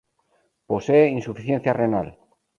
[0.69, 2.07] Posee insuficiencia renal.